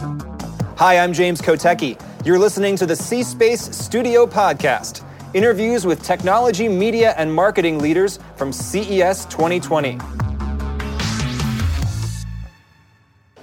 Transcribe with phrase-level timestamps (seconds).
[0.00, 2.00] Hi, I'm James Kotecki.
[2.24, 8.18] You're listening to the C Space Studio Podcast interviews with technology, media, and marketing leaders
[8.36, 9.98] from CES 2020.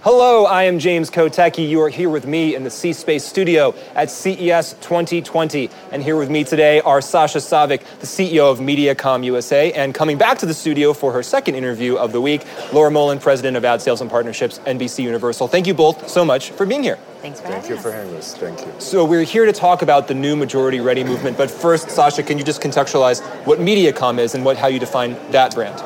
[0.09, 1.67] Hello, I am James Kotecki.
[1.67, 5.69] You are here with me in the C Space studio at CES 2020.
[5.91, 10.17] And here with me today are Sasha Savic, the CEO of Mediacom USA, and coming
[10.17, 13.65] back to the studio for her second interview of the week, Laura Molen, President of
[13.65, 15.49] Ad Sales and Partnerships, NBC Universal.
[15.49, 16.95] Thank you both so much for being here.
[17.21, 17.83] Thanks for Thank having you us.
[17.83, 18.37] for having us.
[18.37, 18.73] Thank you.
[18.79, 21.37] So we're here to talk about the new majority ready movement.
[21.37, 25.17] But first, Sasha, can you just contextualize what Mediacom is and what how you define
[25.31, 25.83] that brand?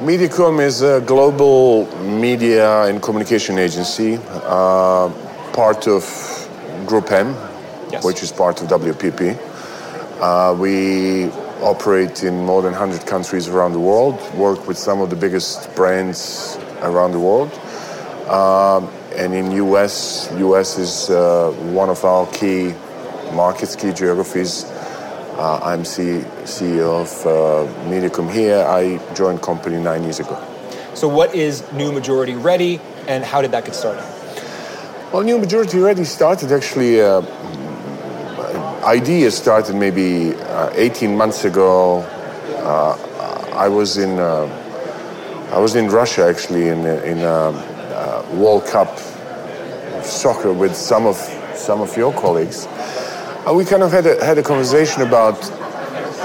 [0.00, 5.10] Mediacom is a global media and communication agency, uh,
[5.52, 6.04] part of
[6.86, 7.34] Group M,
[7.90, 8.04] Yes.
[8.04, 9.36] which is part of WPP.
[10.20, 11.30] Uh, we
[11.62, 15.74] operate in more than 100 countries around the world, work with some of the biggest
[15.74, 17.50] brands around the world.
[18.30, 22.72] Um, and in US, US is uh, one of our key
[23.32, 24.64] markets, key geographies.
[25.38, 28.58] Uh, I'm C- CEO of uh, Mediacom here.
[28.66, 30.36] I joined company nine years ago.
[30.94, 34.02] So what is new majority ready and how did that get started?
[35.12, 37.22] Well, New Majority Ready started actually, uh,
[38.84, 42.00] idea started maybe uh, 18 months ago.
[42.58, 44.44] Uh, I was in, uh,
[45.50, 48.98] I was in Russia actually in, in uh, World Cup
[50.04, 51.16] soccer with some of,
[51.54, 52.66] some of your colleagues.
[53.48, 55.42] And we kind of had a, had a conversation about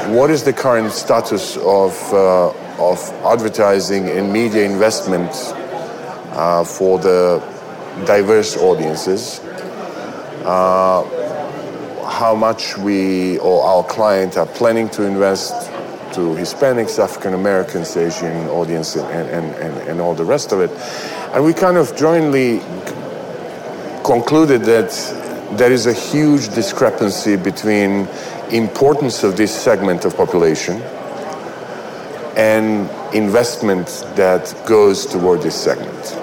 [0.10, 5.32] what is the current status of, uh, of advertising and media investment
[6.34, 7.40] uh, for the
[8.06, 9.40] diverse audiences.
[10.44, 11.04] Uh,
[12.10, 15.72] how much we or our client are planning to invest
[16.16, 20.72] to Hispanics, African Americans, Asian audience, and, and, and, and all the rest of it.
[21.34, 22.60] And we kind of jointly
[24.04, 25.23] concluded that
[25.58, 28.08] there is a huge discrepancy between
[28.52, 30.81] importance of this segment of population
[32.36, 36.14] and investment that goes toward this segment.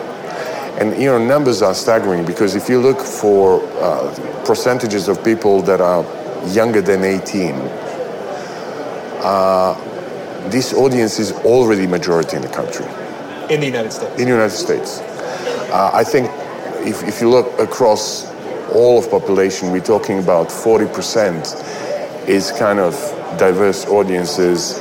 [0.81, 5.63] And you know, numbers are staggering because if you look for uh, percentages of people
[5.63, 6.03] that are
[6.49, 7.55] younger than 18,
[9.23, 12.87] uh, this audience is already majority in the country,
[13.53, 14.13] In the United States.
[14.19, 15.01] in the United States.
[15.71, 16.31] Uh, I think
[16.87, 18.30] if, if you look across
[18.75, 22.95] all of population, we're talking about 40% is kind of
[23.39, 24.77] diverse audiences,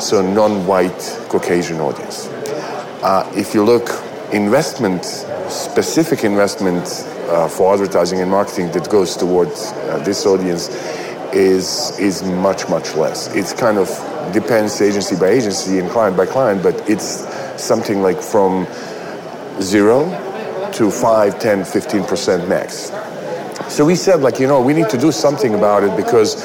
[0.00, 2.26] so non-white Caucasian audience.
[3.02, 3.88] Uh, if you look
[4.32, 6.84] investment, specific investment
[7.28, 10.68] uh, for advertising and marketing that goes towards uh, this audience
[11.32, 13.34] is is much much less.
[13.34, 13.88] It's kind of
[14.32, 17.26] depends agency by agency and client by client, but it's
[17.62, 18.66] something like from
[19.60, 20.08] zero
[20.72, 22.90] to 5, 10, 15 percent max.
[23.68, 26.36] So we said, like, you know, we need to do something about it because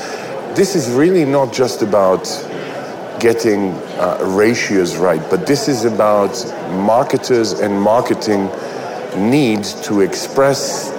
[0.55, 2.25] this is really not just about
[3.19, 6.33] getting uh, ratios right, but this is about
[6.71, 8.49] marketers and marketing
[9.15, 10.91] need to express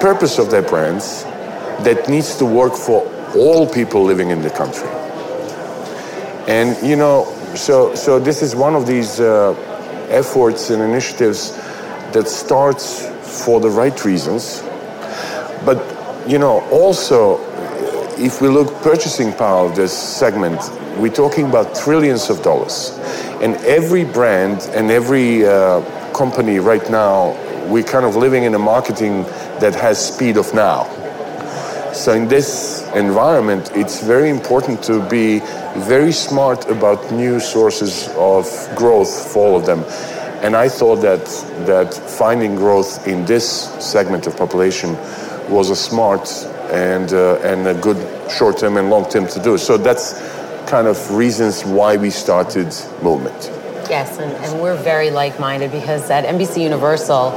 [0.00, 1.24] purpose of their brands
[1.84, 3.02] that needs to work for
[3.36, 4.88] all people living in the country.
[6.48, 7.24] And you know,
[7.54, 9.52] so so this is one of these uh,
[10.08, 11.52] efforts and initiatives
[12.12, 13.06] that starts
[13.44, 14.62] for the right reasons,
[15.64, 15.78] but
[16.28, 17.38] you know also
[18.18, 20.60] if we look purchasing power of this segment,
[20.98, 22.96] we're talking about trillions of dollars,
[23.42, 25.80] and every brand and every uh,
[26.12, 27.32] company right now,
[27.66, 29.24] we're kind of living in a marketing
[29.58, 30.84] that has speed of now.
[31.92, 35.40] So in this environment, it's very important to be
[35.76, 39.84] very smart about new sources of growth for all of them.
[40.44, 41.24] And I thought that
[41.66, 44.96] that finding growth in this segment of population
[45.48, 46.28] was a smart
[46.70, 47.98] and uh, and a good
[48.30, 49.58] short-term and long-term to do.
[49.58, 50.14] So that's
[50.66, 53.50] kind of reasons why we started movement.
[53.88, 57.32] Yes, and, and we're very like minded because at NBC Universal,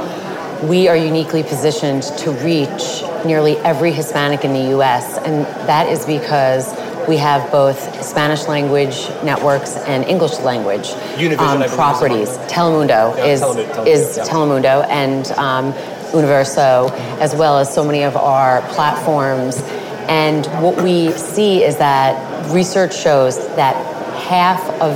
[0.64, 5.18] we are uniquely positioned to reach nearly every Hispanic in the US.
[5.18, 6.74] And that is because
[7.06, 12.28] we have both Spanish language networks and English language um, Univision, I believe, is properties.
[12.50, 14.24] Telemundo Yeah, is, Telemundo, Telemundo, is yeah.
[14.24, 15.72] Telemundo and um,
[16.14, 16.88] Universo,
[17.20, 19.60] as well as so many of our platforms.
[20.08, 23.74] And what we see is that research shows that
[24.22, 24.92] half of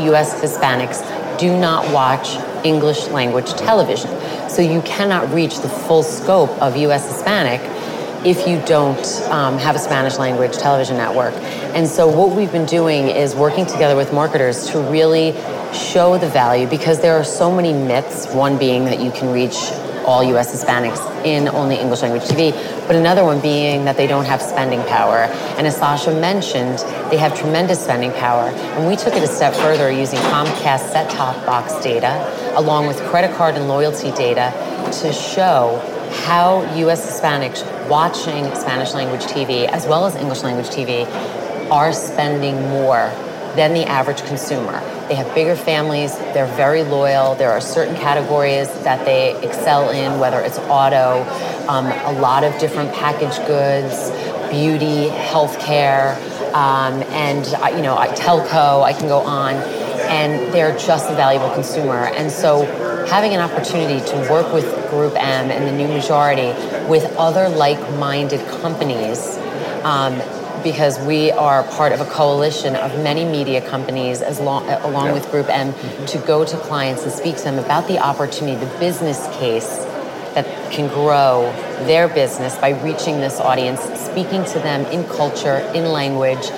[0.00, 1.00] US Hispanics
[1.38, 4.10] do not watch English language television.
[4.48, 7.60] So you cannot reach the full scope of US Hispanic
[8.24, 11.34] if you don't um, have a Spanish language television network.
[11.76, 15.32] And so what we've been doing is working together with marketers to really
[15.72, 19.70] show the value because there are so many myths, one being that you can reach
[20.06, 20.54] all U.S.
[20.54, 22.52] Hispanics in only English language TV,
[22.86, 25.28] but another one being that they don't have spending power.
[25.58, 26.78] And as Sasha mentioned,
[27.10, 28.48] they have tremendous spending power.
[28.48, 33.36] And we took it a step further using Comcast set-top box data, along with credit
[33.36, 34.52] card and loyalty data,
[35.00, 35.82] to show
[36.24, 37.04] how U.S.
[37.04, 41.04] Hispanics watching Spanish language TV as well as English language TV
[41.70, 43.10] are spending more
[43.56, 44.80] than the average consumer.
[45.08, 50.18] They have bigger families, they're very loyal, there are certain categories that they excel in,
[50.18, 51.22] whether it's auto,
[51.68, 54.10] um, a lot of different packaged goods,
[54.50, 56.16] beauty, healthcare,
[56.52, 61.50] um, and uh, you know, telco, I can go on, and they're just a valuable
[61.50, 62.06] consumer.
[62.06, 62.64] And so
[63.06, 66.48] having an opportunity to work with Group M and the new majority
[66.88, 69.36] with other like-minded companies
[69.84, 70.20] um,
[70.66, 75.12] because we are part of a coalition of many media companies as long, along yeah.
[75.12, 75.72] with Group M
[76.06, 79.84] to go to clients and speak to them about the opportunity, the business case
[80.34, 81.52] that can grow
[81.86, 83.80] their business by reaching this audience,
[84.10, 86.50] speaking to them in culture, in language,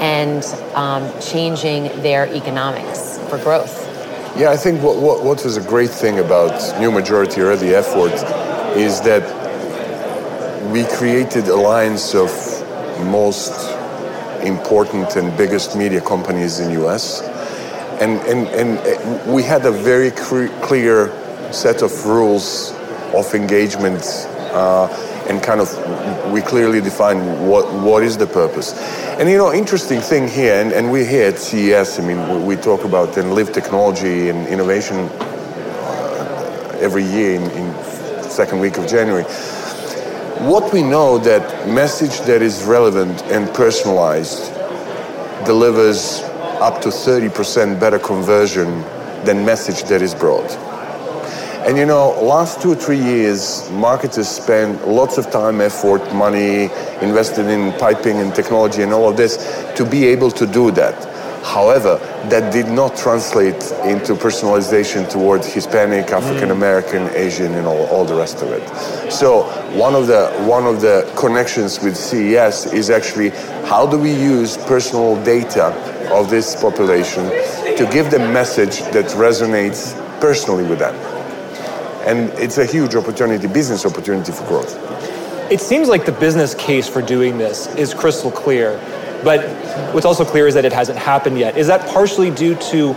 [0.00, 0.42] and
[0.74, 3.76] um, changing their economics for growth.
[4.38, 8.14] Yeah, I think what, what, what is a great thing about New Majority Ready Effort
[8.74, 9.22] is that
[10.72, 12.30] we created alliance of
[13.00, 13.52] most
[14.42, 17.22] important and biggest media companies in US.
[18.00, 21.12] And, and, and we had a very clear
[21.52, 22.72] set of rules
[23.14, 24.02] of engagement
[24.52, 24.88] uh,
[25.28, 28.74] and kind of we clearly define what, what is the purpose.
[29.18, 32.56] And you know, interesting thing here, and, and we're here at CES, I mean, we,
[32.56, 38.78] we talk about and live technology and innovation uh, every year in, in second week
[38.78, 39.24] of January
[40.38, 44.52] what we know that message that is relevant and personalized
[45.44, 46.20] delivers
[46.60, 48.80] up to 30% better conversion
[49.24, 50.50] than message that is broad.
[51.66, 56.70] And you know, last two or three years, marketers spent lots of time, effort, money
[57.02, 59.36] invested in piping and technology and all of this
[59.76, 60.96] to be able to do that.
[61.42, 61.96] However,
[62.28, 63.54] that did not translate
[63.84, 69.10] into personalization towards Hispanic, African American, Asian, and all, all the rest of it.
[69.10, 69.44] So
[69.76, 73.30] one of the one of the connections with CES is actually
[73.64, 75.66] how do we use personal data
[76.12, 77.24] of this population
[77.76, 80.94] to give them message that resonates personally with them.
[82.06, 84.76] And it's a huge opportunity, business opportunity for growth.
[85.50, 88.78] It seems like the business case for doing this is crystal clear
[89.24, 89.40] but
[89.94, 91.56] what's also clear is that it hasn't happened yet.
[91.56, 92.94] Is that partially due to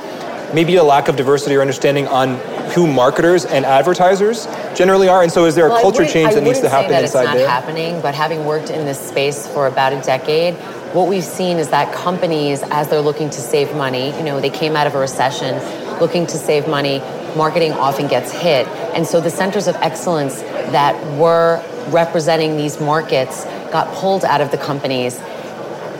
[0.53, 2.37] maybe a lack of diversity or understanding on
[2.71, 5.23] who marketers and advertisers generally are?
[5.23, 7.27] And so, is there a well, culture change that needs to happen that inside it's
[7.29, 7.47] not there?
[7.47, 10.55] happening, but having worked in this space for about a decade,
[10.93, 14.49] what we've seen is that companies, as they're looking to save money, you know, they
[14.49, 15.55] came out of a recession
[15.99, 16.99] looking to save money,
[17.35, 18.67] marketing often gets hit.
[18.93, 24.51] And so the centers of excellence that were representing these markets got pulled out of
[24.51, 25.19] the companies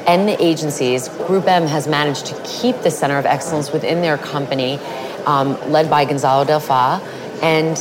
[0.08, 4.18] and the agencies, Group M has managed to keep the center of excellence within their
[4.18, 4.78] company,
[5.26, 7.02] um, led by Gonzalo Del Fa,
[7.42, 7.78] and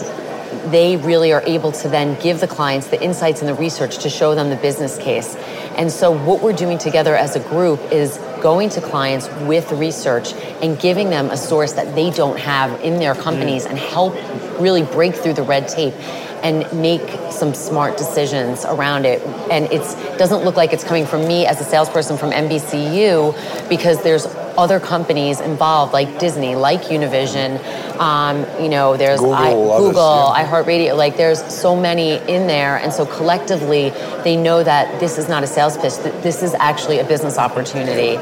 [0.71, 4.11] they really are able to then give the clients the insights and the research to
[4.11, 5.35] show them the business case.
[5.77, 10.33] And so, what we're doing together as a group is going to clients with research
[10.61, 14.15] and giving them a source that they don't have in their companies and help
[14.61, 15.95] really break through the red tape
[16.43, 19.23] and make some smart decisions around it.
[19.51, 19.83] And it
[20.19, 24.27] doesn't look like it's coming from me as a salesperson from NBCU because there's
[24.57, 27.59] other companies involved like Disney, like Univision,
[27.99, 30.45] um, you know, there's Google, I, Google yeah.
[30.47, 32.77] iHeartRadio, like there's so many in there.
[32.77, 33.91] And so collectively,
[34.25, 37.39] they know that this is not a sales pitch, that this is actually a business
[37.39, 38.17] opportunity.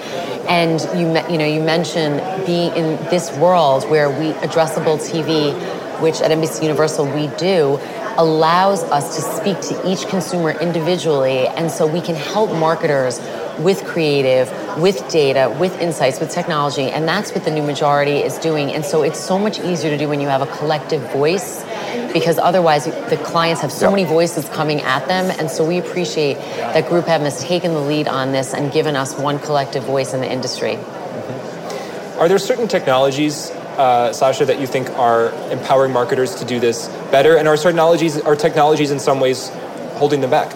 [0.49, 5.55] And you, you know, you mentioned being in this world where we addressable TV,
[6.01, 7.79] which at NBC Universal we do,
[8.21, 11.47] allows us to speak to each consumer individually.
[11.49, 13.19] And so we can help marketers
[13.59, 14.47] with creative,
[14.79, 16.83] with data, with insights, with technology.
[16.83, 18.73] And that's what the new majority is doing.
[18.73, 21.65] And so it's so much easier to do when you have a collective voice
[22.13, 23.93] because otherwise the clients have so yep.
[23.93, 25.31] many voices coming at them.
[25.39, 28.97] And so we appreciate that Group M has taken the lead on this and given
[28.97, 30.75] us one collective voice in the industry.
[30.75, 32.21] Mm-hmm.
[32.21, 33.51] Are there certain technologies
[33.81, 37.37] uh, Sasha, that you think are empowering marketers to do this better?
[37.37, 39.49] And are technologies, are technologies in some ways
[39.95, 40.55] holding them back?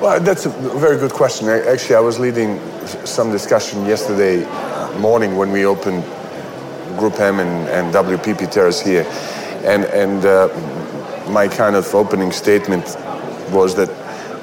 [0.00, 1.48] Well, that's a very good question.
[1.48, 2.60] Actually, I was leading
[3.04, 4.44] some discussion yesterday
[4.98, 6.02] morning when we opened
[6.98, 9.04] Group M and, and WPP Terrace here.
[9.64, 10.48] And, and uh,
[11.30, 12.84] my kind of opening statement
[13.52, 13.90] was that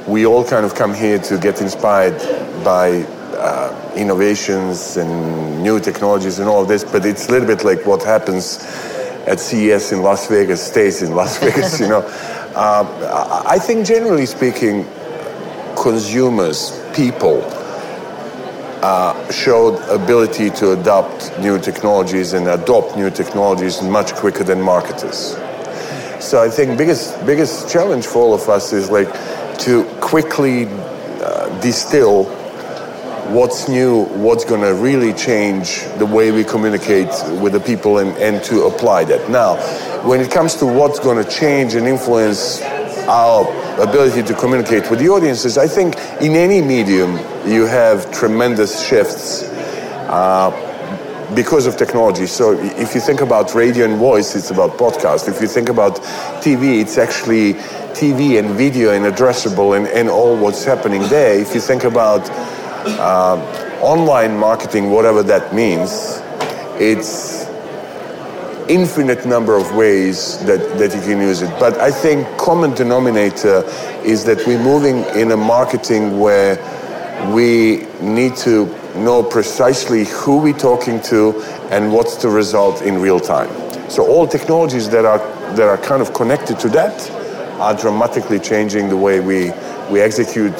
[0.07, 2.17] we all kind of come here to get inspired
[2.63, 3.05] by
[3.45, 7.85] uh, innovations and new technologies and all of this, but it's a little bit like
[7.85, 8.57] what happens
[9.27, 11.79] at CES in Las Vegas stays in Las Vegas.
[11.79, 12.01] You know,
[12.55, 12.87] um,
[13.47, 14.83] I think generally speaking,
[15.75, 17.43] consumers, people,
[18.81, 25.35] uh, showed ability to adopt new technologies and adopt new technologies much quicker than marketers.
[26.19, 29.11] So I think biggest biggest challenge for all of us is like
[29.59, 32.25] to quickly uh, distill
[33.33, 37.09] what's new, what's going to really change the way we communicate
[37.41, 39.29] with the people and, and to apply that.
[39.29, 39.55] Now,
[40.07, 42.61] when it comes to what's going to change and influence
[43.07, 43.43] our
[43.81, 49.43] ability to communicate with the audiences, I think in any medium you have tremendous shifts
[50.07, 50.51] uh,
[51.33, 52.27] because of technology.
[52.27, 55.27] So if you think about radio and voice, it's about podcast.
[55.27, 55.95] If you think about
[56.41, 57.55] TV, it's actually
[57.95, 61.39] TV and video and addressable and, and all what's happening there.
[61.39, 62.29] If you think about
[62.85, 66.21] uh, online marketing, whatever that means,
[66.79, 67.45] it's
[68.67, 71.51] infinite number of ways that, that you can use it.
[71.59, 73.63] But I think common denominator
[74.03, 76.57] is that we're moving in a marketing where
[77.33, 78.65] we need to
[78.95, 83.49] know precisely who we're talking to and what's the result in real time.
[83.89, 85.19] So all technologies that are
[85.55, 87.09] that are kind of connected to that
[87.59, 89.51] are dramatically changing the way we,
[89.89, 90.57] we execute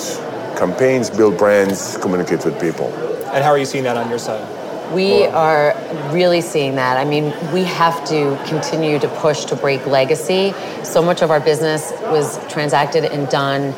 [0.57, 2.87] campaigns, build brands, communicate with people.
[3.33, 4.45] And how are you seeing that on your side?
[4.93, 5.75] We are
[6.11, 6.97] really seeing that.
[6.97, 10.53] I mean, we have to continue to push to break legacy.
[10.83, 13.73] So much of our business was transacted and done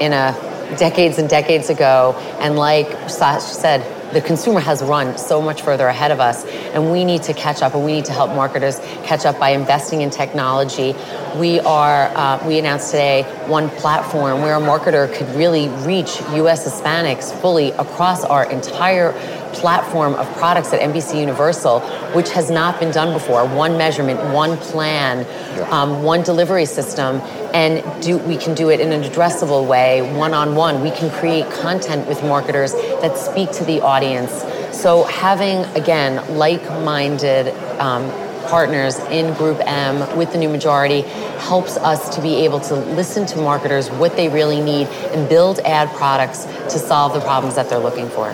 [0.00, 0.36] in a
[0.76, 2.14] decades and decades ago.
[2.40, 3.80] And like Sash said,
[4.12, 7.62] the consumer has run so much further ahead of us, and we need to catch
[7.62, 10.94] up, and we need to help marketers catch up by investing in technology.
[11.36, 16.66] We are uh, we announced today one platform where a marketer could really reach U.S.
[16.66, 19.12] Hispanics fully across our entire
[19.52, 21.80] platform of products at NBC Universal,
[22.14, 23.46] which has not been done before.
[23.46, 25.26] One measurement, one plan,
[25.56, 25.68] yeah.
[25.70, 27.20] um, one delivery system,
[27.54, 30.82] and do, we can do it in an addressable way, one on one.
[30.82, 34.32] We can create content with marketers that speak to the audience.
[34.76, 37.48] So having again like-minded.
[37.78, 38.10] Um,
[38.48, 41.02] partners in Group M with the new majority
[41.38, 45.60] helps us to be able to listen to marketers what they really need and build
[45.60, 48.30] ad products to solve the problems that they're looking for.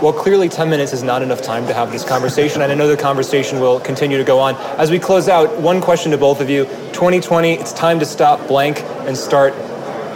[0.00, 2.86] Well, clearly 10 minutes is not enough time to have this conversation, and I know
[2.86, 4.54] the conversation will continue to go on.
[4.78, 8.46] As we close out, one question to both of you 2020, it's time to stop
[8.46, 9.54] blank and start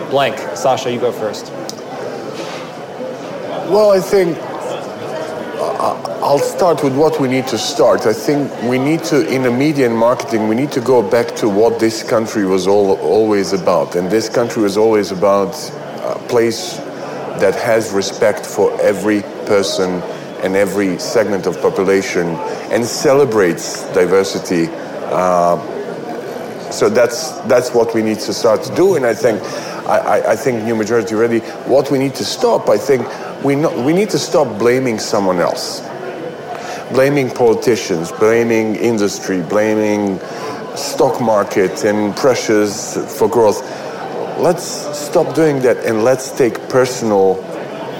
[0.08, 0.38] blank.
[0.56, 1.50] Sasha, you go first.
[3.72, 8.06] Well, I think uh, I'll start with what we need to start.
[8.06, 11.34] I think we need to, in the media and marketing, we need to go back
[11.36, 13.96] to what this country was all, always about.
[13.96, 15.54] And this country was always about
[16.04, 16.78] a place
[17.40, 20.02] that has respect for every person
[20.42, 22.28] and every segment of population
[22.70, 24.68] and celebrates diversity.
[24.70, 25.56] Uh,
[26.70, 29.42] so that's that's what we need to start to do, and I think
[29.86, 31.40] I, I think new majority ready.
[31.68, 33.06] What we need to stop, I think
[33.44, 35.80] we we need to stop blaming someone else,
[36.92, 40.18] blaming politicians, blaming industry, blaming
[40.76, 43.60] stock market and pressures for growth.
[44.42, 44.64] Let's
[44.98, 47.38] stop doing that and let's take personal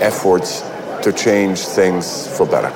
[0.00, 0.62] efforts
[1.04, 2.66] to change things for better.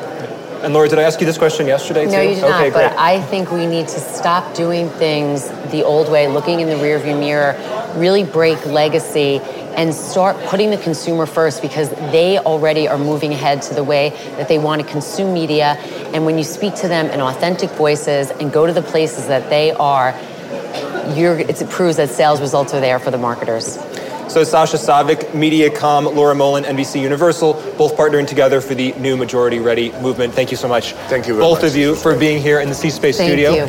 [0.62, 2.16] And Laura, did I ask you this question yesterday no, too?
[2.16, 2.60] No, you did okay, not.
[2.60, 2.72] Great.
[2.74, 6.76] But I think we need to stop doing things the old way, looking in the
[6.76, 7.56] rearview mirror,
[7.96, 9.40] really break legacy,
[9.74, 14.10] and start putting the consumer first because they already are moving ahead to the way
[14.36, 15.76] that they want to consume media.
[16.14, 19.50] And when you speak to them in authentic voices and go to the places that
[19.50, 20.14] they are,
[20.76, 23.78] it proves that sales results are there for the marketers.
[24.28, 29.60] So Sasha Savic, Mediacom, Laura Molen, NBC Universal, both partnering together for the new Majority
[29.60, 30.34] Ready movement.
[30.34, 30.92] Thank you so much.
[31.08, 31.70] Thank you Both much.
[31.70, 33.54] of you for being here in the C Space Thank studio.
[33.54, 33.66] You.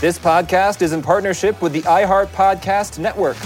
[0.00, 3.36] This podcast is in partnership with the iHeart Podcast Network.